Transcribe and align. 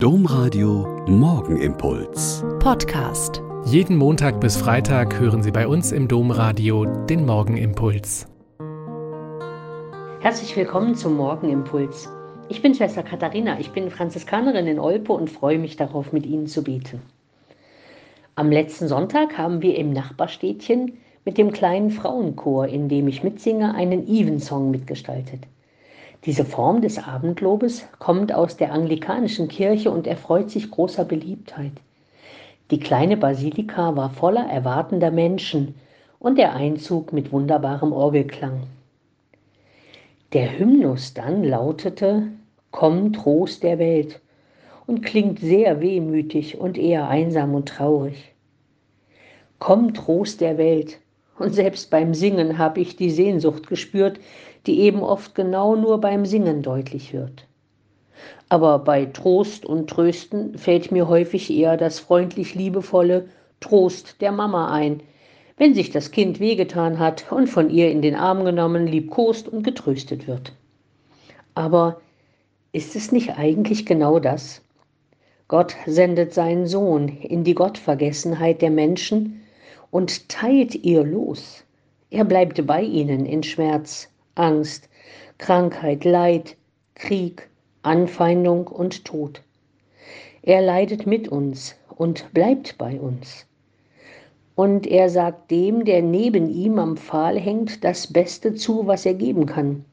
Domradio 0.00 1.04
Morgenimpuls. 1.08 2.44
Podcast. 2.60 3.42
Jeden 3.64 3.96
Montag 3.96 4.40
bis 4.40 4.56
Freitag 4.56 5.18
hören 5.18 5.42
Sie 5.42 5.50
bei 5.50 5.66
uns 5.66 5.90
im 5.90 6.06
Domradio 6.06 6.84
den 6.84 7.26
Morgenimpuls. 7.26 8.28
Herzlich 10.20 10.54
willkommen 10.54 10.94
zum 10.94 11.16
Morgenimpuls. 11.16 12.08
Ich 12.48 12.62
bin 12.62 12.76
Schwester 12.76 13.02
Katharina, 13.02 13.58
ich 13.58 13.72
bin 13.72 13.90
Franziskanerin 13.90 14.68
in 14.68 14.78
Olpe 14.78 15.12
und 15.12 15.30
freue 15.30 15.58
mich 15.58 15.74
darauf, 15.74 16.12
mit 16.12 16.26
Ihnen 16.26 16.46
zu 16.46 16.62
beten. 16.62 17.02
Am 18.36 18.52
letzten 18.52 18.86
Sonntag 18.86 19.36
haben 19.36 19.62
wir 19.62 19.76
im 19.76 19.92
Nachbarstädtchen 19.92 20.92
mit 21.24 21.38
dem 21.38 21.50
kleinen 21.50 21.90
Frauenchor, 21.90 22.68
in 22.68 22.88
dem 22.88 23.08
ich 23.08 23.24
mitsinge, 23.24 23.74
einen 23.74 24.06
Evensong 24.06 24.70
mitgestaltet. 24.70 25.48
Diese 26.24 26.44
Form 26.44 26.82
des 26.82 26.98
Abendlobes 26.98 27.86
kommt 27.98 28.32
aus 28.34 28.56
der 28.56 28.72
anglikanischen 28.72 29.48
Kirche 29.48 29.90
und 29.90 30.06
erfreut 30.06 30.50
sich 30.50 30.70
großer 30.70 31.04
Beliebtheit. 31.04 31.72
Die 32.70 32.80
kleine 32.80 33.16
Basilika 33.16 33.96
war 33.96 34.10
voller 34.10 34.46
erwartender 34.46 35.10
Menschen 35.10 35.74
und 36.18 36.36
der 36.36 36.54
Einzug 36.54 37.12
mit 37.12 37.32
wunderbarem 37.32 37.92
Orgelklang. 37.92 38.64
Der 40.32 40.58
Hymnus 40.58 41.14
dann 41.14 41.44
lautete 41.44 42.28
Komm 42.70 43.14
Trost 43.14 43.62
der 43.62 43.78
Welt 43.78 44.20
und 44.86 45.02
klingt 45.02 45.38
sehr 45.38 45.80
wehmütig 45.80 46.58
und 46.58 46.76
eher 46.76 47.08
einsam 47.08 47.54
und 47.54 47.68
traurig. 47.68 48.34
Komm 49.58 49.94
Trost 49.94 50.40
der 50.40 50.58
Welt, 50.58 50.98
und 51.38 51.54
selbst 51.54 51.90
beim 51.90 52.14
Singen 52.14 52.58
habe 52.58 52.80
ich 52.80 52.96
die 52.96 53.10
Sehnsucht 53.10 53.68
gespürt, 53.68 54.18
die 54.68 54.80
eben 54.80 55.02
oft 55.02 55.34
genau 55.34 55.74
nur 55.74 56.00
beim 56.00 56.26
Singen 56.26 56.62
deutlich 56.62 57.12
wird. 57.12 57.46
Aber 58.48 58.78
bei 58.78 59.06
Trost 59.06 59.64
und 59.64 59.90
Trösten 59.90 60.56
fällt 60.56 60.92
mir 60.92 61.08
häufig 61.08 61.50
eher 61.50 61.76
das 61.76 61.98
freundlich 61.98 62.54
liebevolle 62.54 63.28
Trost 63.60 64.20
der 64.20 64.30
Mama 64.30 64.72
ein, 64.72 65.00
wenn 65.56 65.74
sich 65.74 65.90
das 65.90 66.10
Kind 66.10 66.38
wehgetan 66.38 66.98
hat 66.98 67.32
und 67.32 67.48
von 67.48 67.70
ihr 67.70 67.90
in 67.90 68.02
den 68.02 68.14
Arm 68.14 68.44
genommen, 68.44 68.86
liebkost 68.86 69.48
und 69.48 69.64
getröstet 69.64 70.28
wird. 70.28 70.52
Aber 71.54 72.00
ist 72.72 72.94
es 72.94 73.10
nicht 73.10 73.36
eigentlich 73.36 73.86
genau 73.86 74.20
das? 74.20 74.62
Gott 75.48 75.74
sendet 75.86 76.34
seinen 76.34 76.66
Sohn 76.66 77.08
in 77.08 77.42
die 77.42 77.54
Gottvergessenheit 77.54 78.60
der 78.62 78.70
Menschen 78.70 79.40
und 79.90 80.28
teilt 80.28 80.74
ihr 80.74 81.02
los. 81.02 81.64
Er 82.10 82.24
bleibt 82.24 82.64
bei 82.66 82.82
ihnen 82.82 83.26
in 83.26 83.42
Schmerz, 83.42 84.08
Angst, 84.38 84.88
Krankheit, 85.38 86.04
Leid, 86.04 86.56
Krieg, 86.94 87.48
Anfeindung 87.82 88.68
und 88.68 89.04
Tod. 89.04 89.42
Er 90.42 90.62
leidet 90.62 91.06
mit 91.06 91.28
uns 91.28 91.74
und 91.88 92.32
bleibt 92.32 92.78
bei 92.78 93.00
uns. 93.00 93.46
Und 94.54 94.86
er 94.86 95.08
sagt 95.10 95.50
dem, 95.50 95.84
der 95.84 96.02
neben 96.02 96.48
ihm 96.48 96.78
am 96.78 96.96
Pfahl 96.96 97.38
hängt, 97.38 97.84
das 97.84 98.12
Beste 98.12 98.54
zu, 98.54 98.86
was 98.86 99.06
er 99.06 99.14
geben 99.14 99.46
kann. 99.46 99.84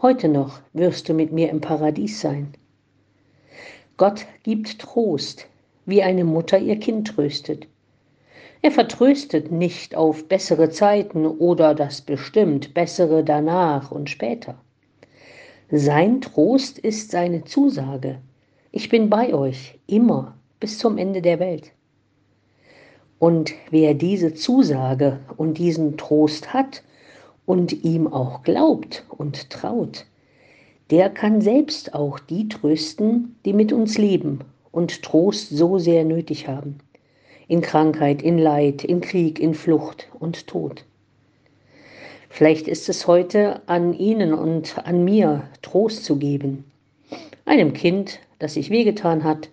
Heute 0.00 0.28
noch 0.28 0.60
wirst 0.72 1.08
du 1.08 1.14
mit 1.14 1.32
mir 1.32 1.50
im 1.50 1.60
Paradies 1.60 2.20
sein. 2.20 2.54
Gott 3.96 4.26
gibt 4.42 4.78
Trost, 4.78 5.48
wie 5.86 6.02
eine 6.02 6.24
Mutter 6.24 6.58
ihr 6.58 6.78
Kind 6.78 7.08
tröstet. 7.08 7.66
Er 8.60 8.72
vertröstet 8.72 9.52
nicht 9.52 9.94
auf 9.94 10.26
bessere 10.26 10.68
Zeiten 10.68 11.26
oder 11.26 11.76
das 11.76 12.00
bestimmt 12.00 12.74
bessere 12.74 13.22
danach 13.22 13.92
und 13.92 14.10
später. 14.10 14.56
Sein 15.70 16.20
Trost 16.20 16.78
ist 16.78 17.12
seine 17.12 17.44
Zusage. 17.44 18.18
Ich 18.72 18.88
bin 18.88 19.10
bei 19.10 19.32
euch 19.32 19.78
immer 19.86 20.34
bis 20.58 20.78
zum 20.78 20.98
Ende 20.98 21.22
der 21.22 21.38
Welt. 21.38 21.70
Und 23.20 23.52
wer 23.70 23.94
diese 23.94 24.34
Zusage 24.34 25.20
und 25.36 25.58
diesen 25.58 25.96
Trost 25.96 26.52
hat 26.52 26.82
und 27.46 27.84
ihm 27.84 28.12
auch 28.12 28.42
glaubt 28.42 29.04
und 29.08 29.50
traut, 29.50 30.04
der 30.90 31.10
kann 31.10 31.40
selbst 31.40 31.94
auch 31.94 32.18
die 32.18 32.48
trösten, 32.48 33.36
die 33.44 33.52
mit 33.52 33.72
uns 33.72 33.98
leben 33.98 34.40
und 34.72 35.02
Trost 35.02 35.50
so 35.50 35.78
sehr 35.78 36.04
nötig 36.04 36.48
haben 36.48 36.80
in 37.48 37.62
Krankheit, 37.62 38.22
in 38.22 38.38
Leid, 38.38 38.84
in 38.84 39.00
Krieg, 39.00 39.40
in 39.40 39.54
Flucht 39.54 40.08
und 40.20 40.46
Tod. 40.46 40.84
Vielleicht 42.28 42.68
ist 42.68 42.88
es 42.88 43.06
heute 43.06 43.62
an 43.66 43.94
Ihnen 43.94 44.34
und 44.34 44.78
an 44.86 45.02
mir 45.02 45.44
Trost 45.62 46.04
zu 46.04 46.16
geben. 46.16 46.70
Einem 47.46 47.72
Kind, 47.72 48.20
das 48.38 48.54
sich 48.54 48.70
wehgetan 48.70 49.24
hat, 49.24 49.48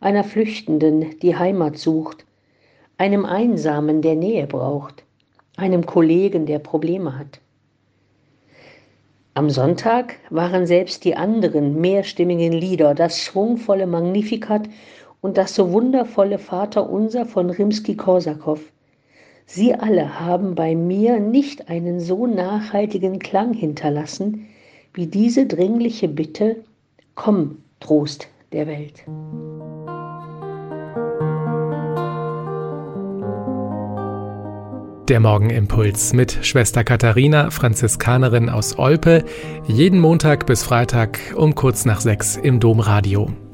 einer 0.00 0.24
Flüchtenden, 0.24 1.18
die 1.20 1.36
Heimat 1.36 1.78
sucht, 1.78 2.26
einem 2.98 3.24
Einsamen, 3.24 4.02
der 4.02 4.16
Nähe 4.16 4.46
braucht, 4.46 5.04
einem 5.56 5.86
Kollegen, 5.86 6.46
der 6.46 6.58
Probleme 6.58 7.16
hat. 7.16 7.40
Am 9.34 9.48
Sonntag 9.48 10.16
waren 10.30 10.66
selbst 10.66 11.04
die 11.04 11.14
anderen 11.14 11.80
mehrstimmigen 11.80 12.52
Lieder, 12.52 12.94
das 12.94 13.20
schwungvolle 13.20 13.86
Magnificat 13.86 14.68
und 15.20 15.36
das 15.36 15.54
so 15.54 15.72
wundervolle 15.72 16.38
Vaterunser 16.38 17.26
von 17.26 17.50
Rimski-Korsakow. 17.50 18.60
Sie 19.46 19.74
alle 19.74 20.20
haben 20.20 20.54
bei 20.54 20.74
mir 20.74 21.18
nicht 21.18 21.68
einen 21.68 22.00
so 22.00 22.26
nachhaltigen 22.26 23.18
Klang 23.18 23.52
hinterlassen 23.52 24.46
wie 24.94 25.06
diese 25.06 25.46
dringliche 25.46 26.08
Bitte, 26.08 26.56
komm, 27.14 27.58
Trost 27.80 28.28
der 28.52 28.66
Welt. 28.66 29.04
Der 35.08 35.18
Morgenimpuls 35.18 36.12
mit 36.12 36.38
Schwester 36.42 36.84
Katharina, 36.84 37.50
Franziskanerin 37.50 38.48
aus 38.48 38.78
Olpe, 38.78 39.24
jeden 39.66 39.98
Montag 39.98 40.46
bis 40.46 40.62
Freitag 40.62 41.18
um 41.36 41.56
kurz 41.56 41.84
nach 41.84 42.00
sechs 42.00 42.36
im 42.36 42.60
Domradio. 42.60 43.28